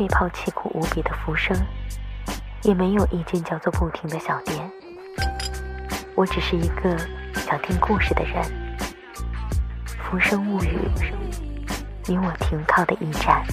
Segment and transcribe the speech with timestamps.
[0.00, 1.54] 会泡凄苦无比的浮生，
[2.62, 4.58] 也没有一间叫做“不停”的小店。
[6.14, 6.96] 我只是一个
[7.34, 8.42] 想听故事的人，
[10.02, 10.78] 《浮生物语》，
[12.06, 13.44] 你我停靠的驿站。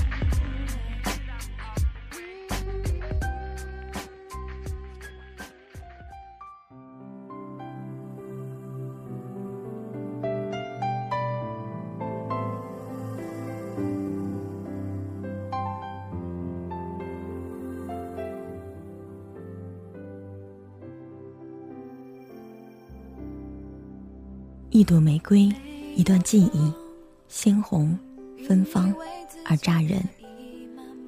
[24.77, 25.51] 一朵玫瑰，
[25.95, 26.71] 一段记忆，
[27.27, 27.97] 鲜红、
[28.47, 28.93] 芬芳
[29.43, 29.99] 而扎人。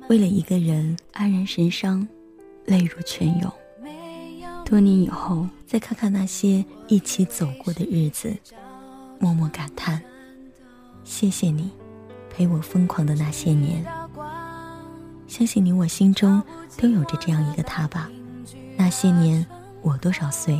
[0.09, 2.07] 为了一个人黯然神伤，
[2.65, 3.53] 泪如泉涌。
[4.65, 8.35] 多年以后，再看看那些一起走过的日子，
[9.19, 10.01] 默默感叹：
[11.03, 11.69] 谢谢你，
[12.27, 13.85] 陪我疯狂的那些年。
[15.27, 16.41] 相信你我心中
[16.75, 18.09] 都有着这样一个他吧。
[18.75, 19.45] 那些年，
[19.83, 20.59] 我多少岁，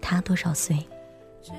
[0.00, 0.84] 他多少岁。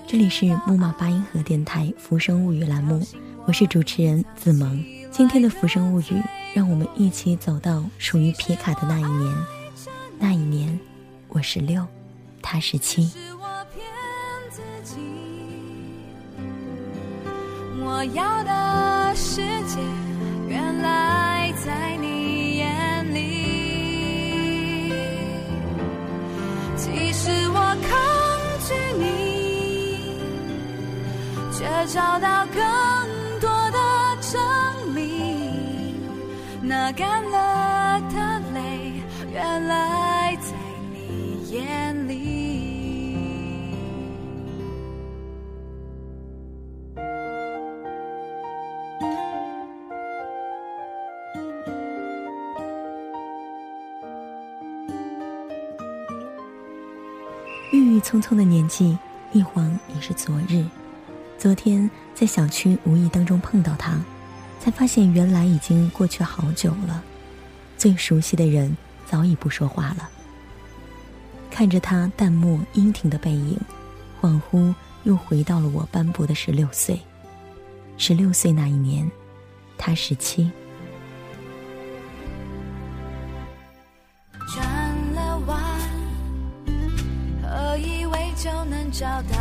[0.07, 3.01] 这里是木马八音盒电台《浮生物语》栏目，
[3.47, 4.83] 我是主持人子萌。
[5.09, 6.03] 今天的《浮生物语》，
[6.53, 9.35] 让我们一起走到属于皮卡的那一年。
[10.19, 10.79] 那一年，
[11.29, 11.85] 我十六，
[12.43, 13.11] 他十七。
[17.83, 19.79] 我要的世界，
[20.47, 22.10] 原来在你
[31.87, 33.77] 找到更多的
[34.21, 35.95] 证明。
[36.61, 39.01] 那干了的泪，
[39.33, 40.53] 原来在
[40.93, 42.41] 你眼里。
[57.73, 58.97] 郁郁葱葱的年纪，
[59.31, 60.63] 一晃已是昨日。
[61.41, 63.99] 昨天在小区无意当中碰到他，
[64.59, 67.03] 才发现原来已经过去好久了。
[67.79, 70.07] 最熟悉的人早已不说话了。
[71.49, 73.59] 看着他淡漠英挺的背影，
[74.21, 74.71] 恍惚
[75.01, 77.01] 又回到了我斑驳的十六岁。
[77.97, 79.09] 十六岁那一年，
[79.79, 80.51] 他十七。
[84.53, 84.63] 转
[85.15, 85.59] 了弯，
[87.41, 89.40] 何以为就能找到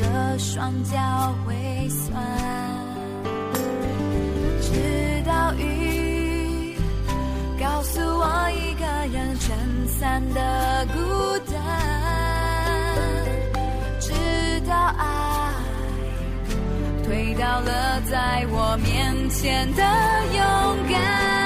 [0.00, 0.06] 这
[0.38, 0.96] 双脚
[1.44, 1.54] 会
[1.90, 2.16] 酸，
[4.62, 6.74] 直到雨
[7.60, 9.54] 告诉我一个人撑
[9.98, 10.98] 伞的孤
[11.52, 11.60] 单。
[14.00, 14.10] 直
[14.66, 15.52] 到爱
[17.04, 19.82] 推倒了在我面前的
[20.34, 20.42] 勇
[20.90, 21.39] 敢。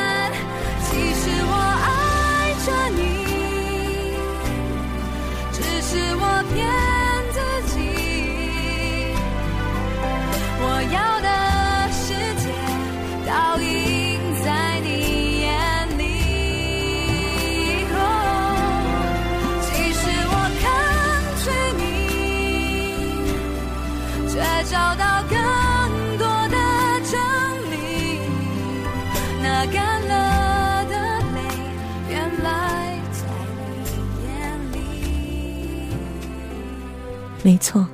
[37.45, 37.87] 没错，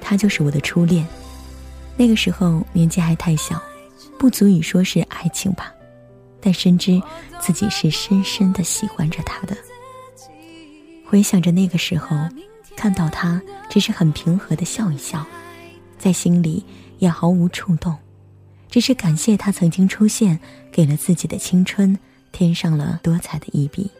[0.00, 1.06] 他就是我的初恋。
[1.98, 3.62] 那个时候年纪还太小，
[4.18, 5.70] 不足以说是爱情吧，
[6.40, 7.00] 但深知
[7.38, 9.54] 自己是深深的喜欢着他的。
[11.04, 12.16] 回想着那个时候，
[12.74, 13.38] 看到他
[13.68, 15.26] 只是很平和的笑一笑，
[15.98, 16.64] 在心里
[17.00, 17.94] 也毫无触动，
[18.70, 20.40] 只是感谢他曾经出现，
[20.72, 21.98] 给了自己的青春
[22.32, 23.90] 添上了多彩的一笔。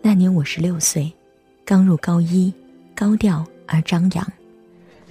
[0.00, 1.12] 那年我十六岁，
[1.64, 2.54] 刚入高一，
[2.94, 4.32] 高调而张扬，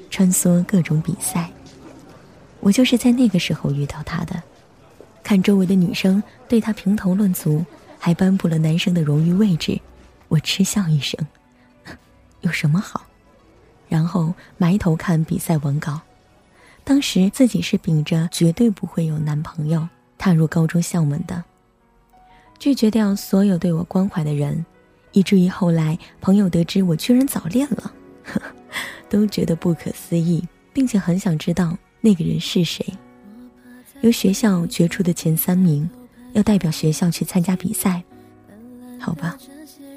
[0.10, 1.50] 穿梭各种比赛。
[2.60, 4.42] 我就是在那个时候遇到他的。
[5.22, 7.66] 看周围的女生对他评头论足，
[7.98, 9.80] 还颁布了男生的荣誉位置，
[10.28, 11.20] 我嗤笑一声
[12.42, 13.06] ：“有什么好？”
[13.88, 16.02] 然后埋头看比赛文稿。
[16.84, 19.88] 当时自己是秉着绝对不会有男朋友
[20.18, 21.42] 踏入高中校门的，
[22.60, 24.66] 拒绝掉所有对我关怀的人，
[25.14, 27.94] 以至于后来朋友得知我居然早恋了，
[29.10, 30.44] 都觉得不可思议，
[30.74, 32.86] 并且很想知道那个人是谁。
[34.02, 35.90] 由学校决出的前三名，
[36.34, 38.04] 要代表学校去参加比赛。
[39.00, 39.38] 好吧，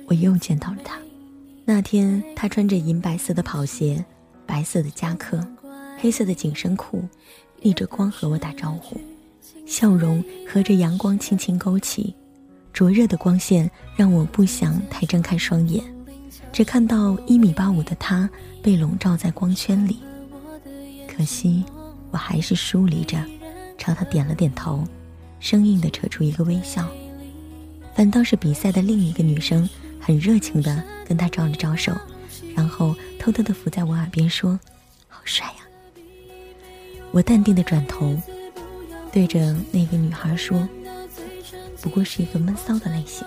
[0.07, 0.97] 我又见到了他。
[1.65, 4.05] 那天他穿着银白色的跑鞋，
[4.47, 5.45] 白色的夹克，
[5.99, 7.03] 黑色的紧身裤，
[7.63, 9.01] 逆着光和我打招呼，
[9.67, 12.15] 笑容和着阳光轻轻勾起，
[12.77, 15.83] 灼热的光线让我不想太睁开双眼，
[16.53, 18.29] 只看到一米八五的他
[18.63, 20.01] 被笼罩在光圈里。
[21.09, 21.65] 可惜，
[22.11, 23.19] 我还是疏离着。
[23.79, 24.87] 朝他点了点头，
[25.41, 26.87] 生硬的扯出一个微笑。
[27.95, 29.67] 反倒是比赛的另一个女生
[29.99, 31.97] 很热情的跟他招了招手，
[32.55, 34.61] 然后偷偷的伏在我耳边说
[35.09, 36.03] ：“好帅呀。”
[37.11, 38.15] 我淡定的转头，
[39.11, 40.69] 对着那个女孩说
[41.87, 43.25] ：“不过是一个闷骚的类型，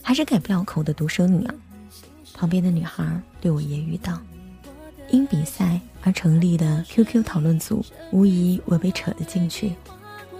[0.00, 1.54] 还是改不了口的独生女啊。”
[2.32, 4.16] 旁边的女孩对我揶揄道
[5.10, 9.74] ：“因比赛。”而成立的 QQ 讨论组，无疑我被扯了进去，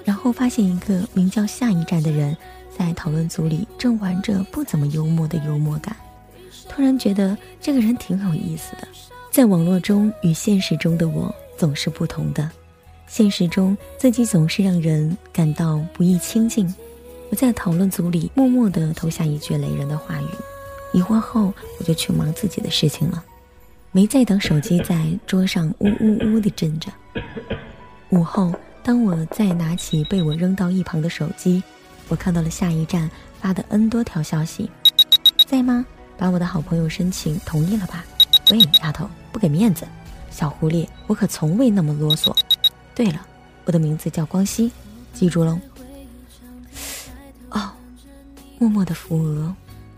[0.04, 2.34] 然后发现一个名叫“下一站”的人，
[2.78, 5.94] 在讨论组里正玩着不怎么幽默的幽默感，
[6.66, 8.88] 突然觉得这个人挺有意思的。
[9.30, 12.50] 在网络中与现实中的我总是不同的，
[13.06, 16.72] 现实中自己总是让人感到不易亲近。
[17.30, 20.26] 我在讨论组里默默地投下一句雷人的话语，
[20.92, 23.24] 一会儿后我就去忙自己的事情了。
[23.92, 26.90] 没再等手机在桌上呜呜呜地震着。
[28.10, 31.62] 午后，当我再拿起被我扔到一旁的手机，
[32.08, 33.08] 我看到了下一站
[33.40, 34.68] 发的 N 多条消息
[35.46, 35.86] ：“在吗？
[36.18, 38.04] 把我的好朋友申请同意了吧？
[38.50, 39.86] 喂，丫头，不给面子，
[40.30, 42.36] 小狐狸，我可从未那么啰嗦。
[42.92, 43.24] 对了，
[43.64, 44.72] 我的名字叫光熙，
[45.14, 45.56] 记住喽。”
[48.60, 49.54] 默默的扶额，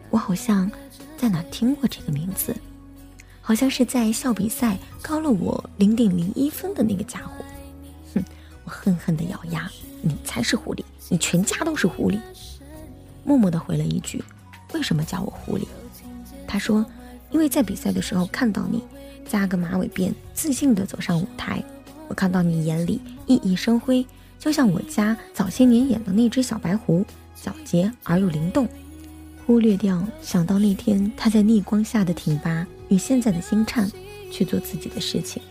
[0.08, 0.70] 我好像
[1.18, 2.54] 在哪听过这个名字。
[3.40, 7.44] 好像是在校比赛高了我零点零一分的那个家伙，
[8.14, 8.24] 哼！
[8.62, 9.68] 我恨恨的咬牙
[10.00, 12.20] ：“你才是狐狸，你全家都是狐狸。”
[13.26, 14.22] 默默的回了一句
[14.74, 15.66] ：“为什么叫我狐狸？”
[16.46, 16.86] 他说
[17.32, 18.80] ：“因为在比赛的时候看到你
[19.28, 21.60] 扎个马尾辫，自信的走上舞台，
[22.06, 24.06] 我看到你眼里熠熠生辉，
[24.38, 27.04] 就像我家早些年演的那只小白狐，
[27.42, 28.68] 皎洁而又灵动。”
[29.44, 32.66] 忽略掉想到那天他在逆光下的挺拔。
[32.88, 33.90] 与现在的心颤，
[34.30, 35.42] 去做自己的事情。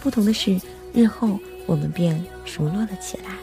[0.00, 0.60] 不同的是，
[0.92, 3.36] 日后我们便熟络了起来，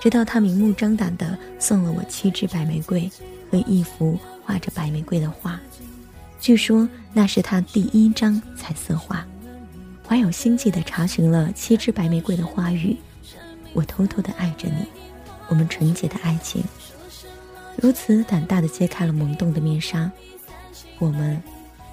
[0.00, 3.10] 直到他明目张胆地送了我七支白玫瑰
[3.50, 5.60] 和一幅画着白玫瑰的画。
[6.40, 9.26] 据说那是他第一张彩色画。
[10.08, 12.96] 怀有心计地查询了七支白玫瑰的花语。
[13.74, 14.86] 我偷偷地爱着你，
[15.48, 16.64] 我们纯洁的爱情，
[17.76, 20.10] 如此胆大的揭开了萌动的面纱。
[20.98, 21.42] 我们。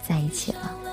[0.08, 0.87] 在一起了。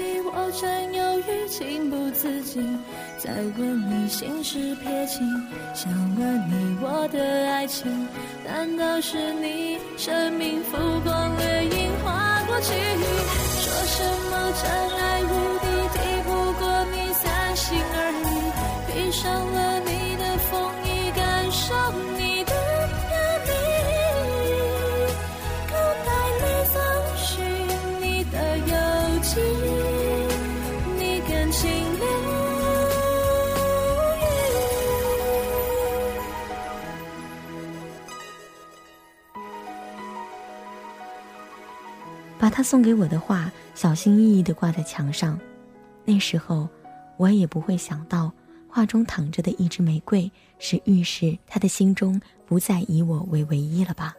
[0.00, 2.78] 我占有欲情不自禁
[3.18, 5.20] 再问你心事撇清，
[5.74, 7.20] 想问你我的
[7.50, 8.08] 爱情，
[8.44, 12.72] 难道是你生命浮光掠影划过去？
[12.72, 14.32] 说什么
[14.62, 14.64] 真
[14.98, 18.32] 爱无敌，抵不过你三心二意，
[18.88, 19.61] 闭上了
[42.52, 45.40] 他送给我的画小心翼翼地挂在墙上，
[46.04, 46.68] 那时候
[47.16, 48.30] 我也不会想到，
[48.68, 54.14] 画中躺着的一支玫瑰是预示他的心中不再以我为唯一了吧。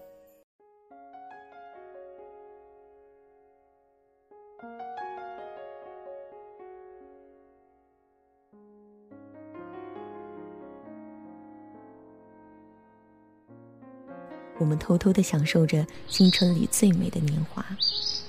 [14.63, 17.65] 我们偷偷地享受着青春里最美的年华，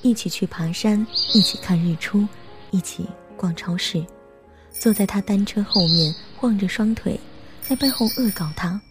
[0.02, 2.26] 一起去爬山，一起看日出，
[2.72, 4.04] 一起逛超市，
[4.72, 7.18] 坐在他单车后面晃着双腿，
[7.62, 8.82] 在背后恶搞他。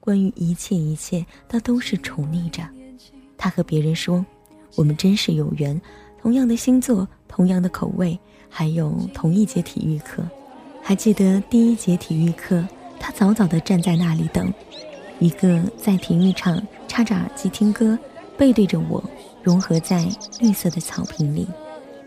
[0.00, 2.62] 关于一切一切，他都是宠溺着。
[3.38, 4.22] 他和别人说
[4.76, 5.80] ：“我们真是有缘，
[6.20, 8.20] 同样的星座，同样的口味，
[8.50, 10.22] 还有同一节体育课。”
[10.84, 12.62] 还记得第一节体育课，
[13.00, 14.52] 他早早地站在那里等。
[15.20, 16.60] 一个在体育场
[16.92, 17.98] 插着耳机听歌，
[18.36, 19.02] 背对着我，
[19.42, 20.06] 融合在
[20.38, 21.48] 绿色的草坪里，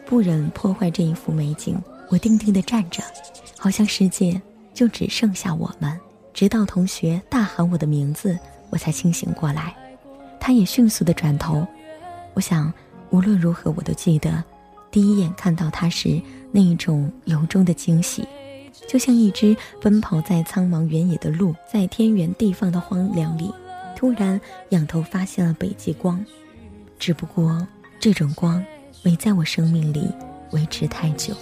[0.05, 1.75] 不忍破坏这一幅美景。
[2.09, 3.01] 我定定地站着，
[3.57, 4.39] 好像世界
[4.75, 5.99] 就只剩下我们。
[6.35, 8.37] 直到同学大喊我的名字，
[8.69, 9.75] 我才清醒过来。
[10.39, 11.65] 他也迅速地转头。
[12.35, 12.71] 我想，
[13.09, 14.43] 无论如何，我都记得
[14.91, 18.23] 第一眼看到他时那一种由衷的惊喜。
[18.87, 23.51] 就像一只奔跑在苍茫原野的鹿，在天圆地方的荒凉里，
[23.95, 26.23] 突然仰头发现了北极光。
[26.99, 27.65] 只不过
[27.99, 28.63] 这种光
[29.03, 30.09] 没在我生命里
[30.51, 31.35] 维持太久。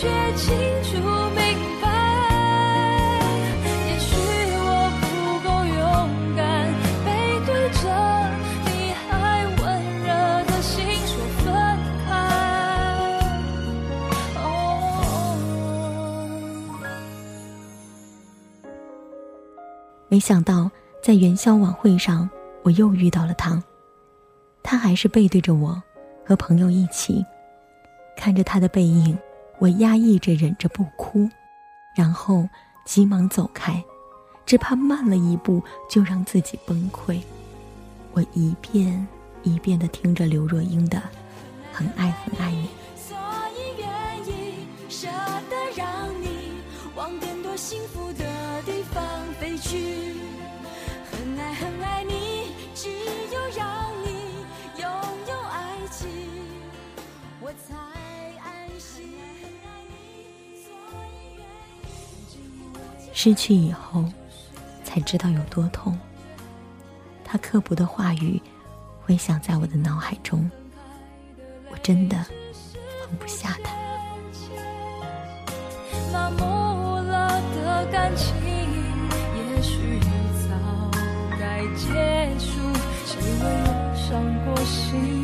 [0.00, 0.46] 却清
[0.84, 0.90] 楚
[1.34, 1.42] 明
[1.82, 1.88] 白。
[3.64, 4.14] 也许
[4.54, 4.62] 我
[5.00, 5.04] 不
[5.42, 5.76] 够勇
[6.36, 6.70] 敢，
[7.04, 7.08] 背
[7.44, 7.82] 对着
[8.66, 9.10] 你还
[9.56, 9.58] 温
[10.04, 10.06] 热
[10.44, 11.10] 的心说
[11.42, 11.44] 分
[12.06, 12.06] 开。
[14.36, 14.38] 哦。
[20.08, 20.70] 没想到
[21.02, 22.30] 在元宵晚会上，
[22.62, 23.60] 我又遇到了他。
[24.62, 25.82] 他还是背对着我，
[26.24, 27.26] 和朋友一起，
[28.16, 29.18] 看着他的背影，
[29.58, 31.28] 我压抑着忍着不哭，
[31.94, 32.48] 然后
[32.84, 33.82] 急忙走开，
[34.46, 37.20] 只怕慢了一步就让自己崩溃。
[38.12, 39.06] 我一遍
[39.42, 40.98] 一遍地听着刘若英的
[41.72, 42.68] 《很爱很爱你》。
[42.96, 43.16] 所
[43.56, 43.88] 以愿
[44.26, 45.08] 意舍
[45.50, 46.52] 得让你
[46.94, 49.04] 往更多幸福的地方
[49.40, 50.14] 飞去。
[51.10, 54.44] 很爱很爱你，只有让你
[54.80, 54.88] 拥
[55.28, 56.08] 有爱情，
[57.40, 57.74] 我才
[63.20, 64.04] 失去以后，
[64.84, 65.98] 才知道有多痛。
[67.24, 68.40] 他刻薄的话语
[69.04, 70.48] 回响在我的脑海中，
[71.68, 72.16] 我真的
[73.00, 73.72] 放不下他。
[76.12, 76.44] 麻木
[77.08, 78.36] 了的感情，
[79.34, 79.98] 也许
[80.48, 80.54] 早
[81.40, 82.52] 该结束。
[83.04, 85.17] 谁为我伤过心？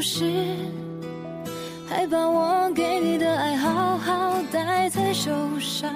[0.00, 0.56] 不是
[1.86, 5.30] 还把我给你的爱好好带在手
[5.60, 5.92] 上？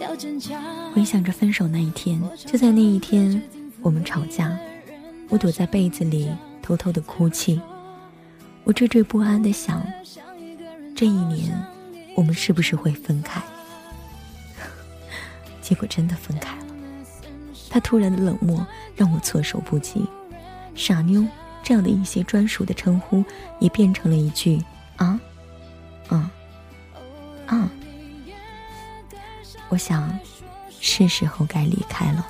[0.00, 0.62] 要坚强。
[0.92, 3.42] 回想着分手那一天，就在那一天，
[3.80, 4.56] 我们吵架，
[5.28, 6.30] 我躲在被子里
[6.62, 7.60] 偷偷的哭泣。
[8.62, 9.84] 我惴惴不安的想，
[10.94, 11.50] 这一年
[12.14, 13.42] 我们是不是会分开？
[15.60, 16.64] 结果真的分开了。
[17.70, 18.64] 他突然的冷漠
[18.94, 20.06] 让我措手不及，
[20.76, 21.24] 傻妞
[21.66, 23.24] 这样的一些专属的称呼
[23.58, 24.62] 也变成了一句
[24.98, 25.18] 啊，
[26.06, 26.30] 啊，
[27.46, 27.68] 啊。
[29.68, 30.16] 我想，
[30.78, 32.24] 是时候该离开了。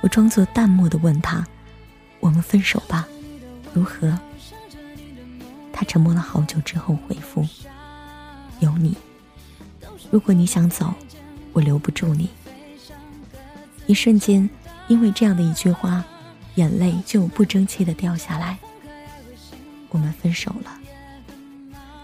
[0.00, 1.46] 我装作淡漠的问他
[2.18, 3.06] ：“我们分手吧，
[3.72, 4.18] 如何？”
[5.72, 7.46] 他沉默了好久之后回复
[8.58, 8.96] ：“有你。
[10.10, 10.92] 如果你想走，
[11.52, 12.28] 我留不住你。”
[13.86, 14.50] 一瞬间，
[14.88, 16.04] 因为这样的一句话，
[16.56, 18.58] 眼泪就不争气的掉下来。
[19.90, 20.78] 我们分手了。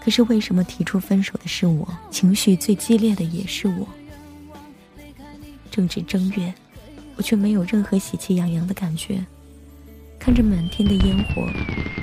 [0.01, 1.87] 可是为什么提出分手的是我？
[2.09, 3.87] 情绪最激烈的也是我。
[5.71, 6.53] 正值正月，
[7.15, 9.25] 我却没有任何喜气洋洋的感觉。
[10.19, 11.47] 看着满天的烟火，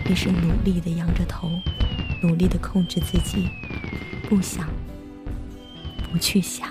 [0.08, 1.50] 也是努力的仰着头，
[2.22, 3.48] 努力的控制自己，
[4.28, 4.68] 不想，
[6.10, 6.68] 不去想。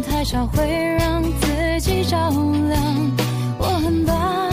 [0.00, 2.16] 太少，会让自己着
[2.68, 3.10] 凉。
[3.58, 4.45] 我很棒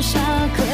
[0.00, 0.20] 下
[0.54, 0.67] 课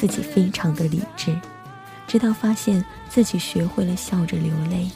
[0.00, 1.38] 自己非常的理智，
[2.06, 4.88] 直到发现自己学会了笑着流泪，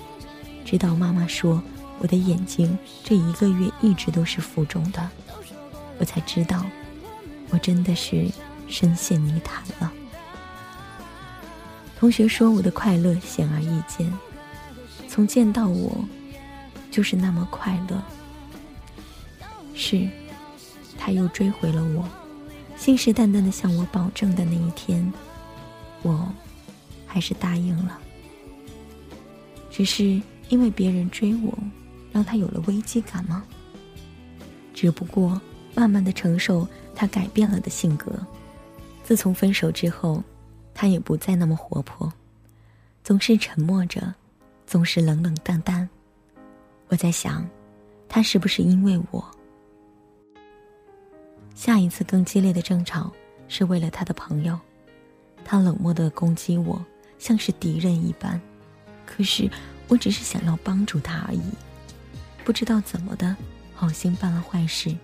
[0.65, 1.63] 直到妈妈说
[1.99, 5.11] 我的眼睛这一个月一直都是浮肿的，
[5.99, 6.65] 我才知道，
[7.51, 8.31] 我真的是
[8.67, 9.93] 深陷泥潭了。
[11.99, 14.11] 同学说我的快乐显而易见，
[15.07, 16.03] 从见到我，
[16.91, 18.03] 就是那么快乐。
[19.75, 20.09] 是。
[20.97, 22.09] 他又追回了我，
[22.85, 25.11] 信誓旦旦的向我保证的那一天，
[26.03, 26.31] 我
[27.07, 27.99] 还是答应了。
[29.71, 30.21] 只是
[30.51, 31.51] 因为别人追我，
[32.13, 33.43] 让他有了危机感吗？
[34.75, 35.41] 只不过
[35.75, 38.13] 慢慢的承受他改变了的性格。
[39.03, 40.23] 自从分手之后，
[40.75, 42.13] 他也不再那么活泼，
[43.03, 44.15] 总是沉默着，
[44.67, 45.89] 总是冷冷淡淡。
[46.89, 47.49] 我在想，
[48.11, 49.25] 他是不是因为我？
[51.55, 53.13] 下一次更激烈的争吵，
[53.49, 54.59] 是为了他的朋友，
[55.45, 56.85] 他冷漠的攻击我，
[57.19, 58.41] 像是敌人一般。
[59.07, 59.49] 可是
[59.89, 61.43] 我只是想要帮助他而已，
[62.45, 63.37] 不知道怎么的，
[63.75, 64.95] 好心办了坏事。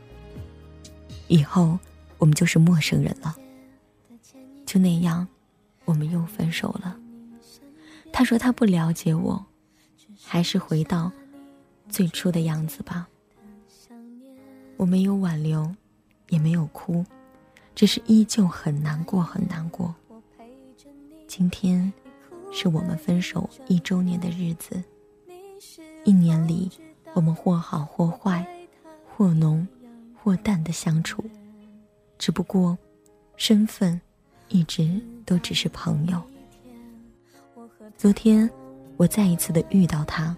[1.28, 1.78] 以后
[2.18, 3.36] 我们就是陌生人了。
[4.66, 5.26] 就那样，
[5.84, 6.96] 我们又分手了。
[8.12, 9.46] 他说他不了解我，
[10.24, 11.12] 还是回到
[11.88, 13.08] 最初的样子吧。
[14.76, 15.74] 我没有挽留。
[16.30, 17.04] 也没有哭，
[17.74, 19.94] 只是依旧很难过，很难过。
[21.26, 21.92] 今天
[22.50, 24.82] 是我们分手一周年的日子，
[26.04, 26.70] 一年里
[27.12, 28.46] 我们或好或坏，
[29.14, 29.66] 或浓
[30.14, 31.22] 或淡的相处，
[32.16, 32.78] 只不过
[33.36, 34.00] 身份
[34.48, 36.22] 一直都只是朋友。
[37.96, 38.48] 昨天
[38.96, 40.36] 我再一次的遇到他，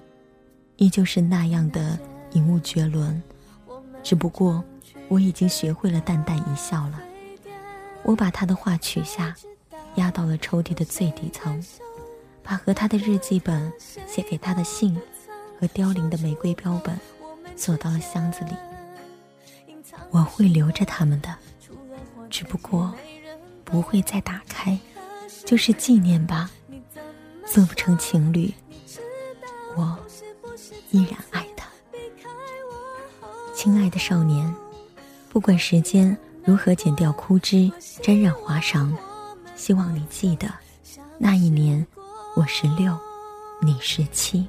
[0.77, 1.99] 依旧是那样的
[2.33, 3.23] 引物绝伦，
[4.03, 4.65] 只不过。
[5.09, 7.01] 我已经学会了淡淡一笑了。
[8.03, 9.35] 我把他的画取下，
[9.97, 11.63] 压到了抽屉的最底层，
[12.43, 14.99] 把和他的日记本、写给他的信
[15.61, 16.99] 和凋零的玫瑰标本
[17.57, 18.53] 锁到了箱子里。
[20.11, 21.35] 我会留着他们的，
[22.29, 22.93] 只不过
[23.65, 24.79] 不会再打开，
[25.45, 26.51] 就是纪念吧。
[27.45, 28.53] 做不成情侣，
[29.77, 29.99] 我
[30.91, 31.69] 依然爱他。
[33.55, 34.53] 亲爱的少年。
[35.33, 36.15] 不管时间
[36.45, 38.93] 如何剪掉枯枝，沾染华裳，
[39.57, 40.47] 希望你记得，
[41.17, 41.87] 那一年
[42.37, 42.95] 我十六，
[43.63, 44.47] 你十七。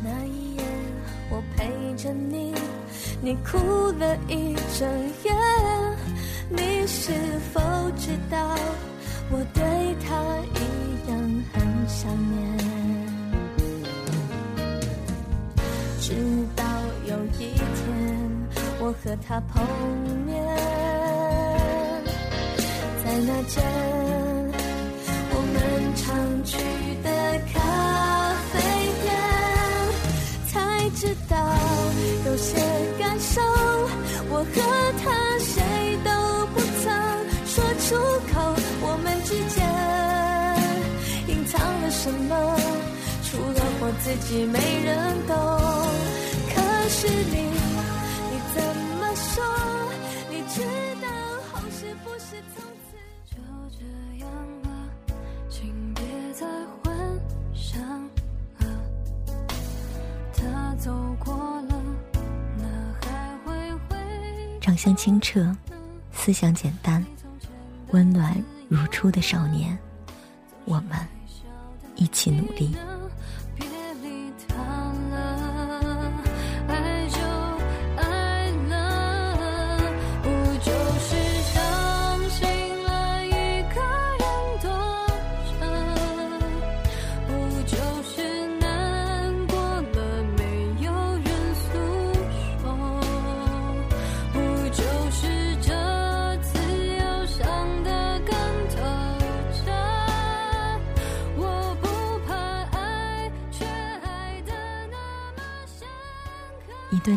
[0.00, 0.62] 那一夜，
[1.28, 2.54] 我陪着你，
[3.20, 3.58] 你哭
[3.98, 4.88] 了一整
[5.24, 5.32] 夜。
[6.48, 7.10] 你是
[7.52, 7.60] 否
[7.98, 8.56] 知道，
[9.28, 10.14] 我对他
[10.54, 11.18] 一样
[11.52, 12.58] 很想念？
[16.00, 16.14] 直
[16.54, 16.64] 到
[17.08, 17.58] 有一，
[18.86, 19.64] 我和他碰
[20.26, 20.44] 面，
[23.02, 23.64] 在那间
[25.30, 25.56] 我们
[25.96, 26.04] 常
[26.44, 26.58] 去
[27.02, 27.08] 的
[27.50, 27.56] 咖
[28.52, 28.60] 啡
[29.02, 29.08] 店，
[30.52, 30.54] 才
[30.96, 31.34] 知道
[32.26, 32.60] 有些
[32.98, 33.40] 感受，
[34.28, 34.60] 我和
[35.02, 35.64] 他谁
[36.04, 36.10] 都
[36.52, 36.84] 不曾
[37.46, 37.96] 说出
[38.34, 38.36] 口，
[38.82, 39.64] 我们之间
[41.34, 42.36] 隐藏了什么？
[43.24, 44.92] 除了我自己，没人
[45.26, 45.34] 懂。
[46.54, 47.53] 可是你，
[49.34, 49.44] 说？
[50.30, 50.62] 你知
[51.02, 51.08] 道
[51.52, 52.94] 后是不是从此
[53.26, 53.36] 就
[53.76, 53.84] 这
[54.18, 54.30] 样
[54.62, 54.68] 了？
[55.50, 56.46] 请别再
[56.82, 56.96] 幻
[57.52, 57.80] 想
[58.60, 58.66] 了。
[60.32, 61.82] 他走过了，
[62.58, 62.64] 那
[63.02, 64.60] 还会回？
[64.60, 65.54] 长相清澈，
[66.12, 67.04] 思想简单，
[67.90, 69.76] 温暖如初的少年，
[70.64, 70.96] 我们
[71.96, 72.76] 一起努力。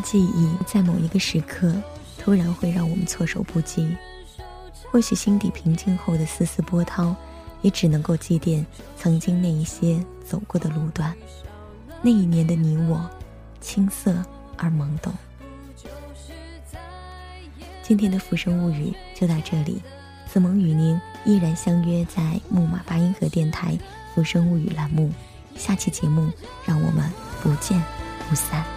[0.10, 1.76] 记忆在某一个时刻，
[2.18, 3.94] 突然会让我们措手不及。
[4.90, 7.14] 或许心底平静后的丝丝波涛，
[7.62, 8.66] 也只能够祭奠
[8.96, 11.14] 曾经那一些走过的路段。
[12.02, 13.06] 那一年的你我，
[13.60, 14.16] 青涩
[14.56, 15.14] 而懵懂。
[17.84, 19.82] 今天的《浮生物语》就到这里，
[20.26, 23.74] 子萌与您依然相约在木马八音盒电台
[24.16, 25.12] 《浮生物语》栏目。
[25.58, 26.32] 下期节目，
[26.66, 27.12] 让我们
[27.44, 27.84] 不见
[28.30, 28.77] 不散。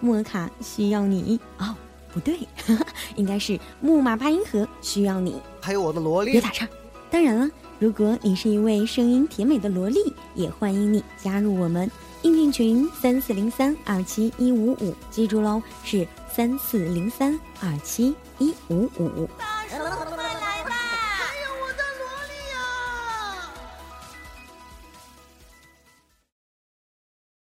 [0.00, 1.74] 莫卡需要你哦，
[2.12, 2.38] 不对，
[3.16, 5.40] 应该是木马八音盒需要你。
[5.60, 6.66] 还有我的萝莉别，打岔。
[7.10, 9.98] 当然了，如果你是一位声音甜美的萝莉，
[10.34, 11.90] 也欢迎你加入我们
[12.22, 19.28] 应聘群三四零三二七一五五，记住喽，是三四零三二七一五五。
[19.38, 19.46] 大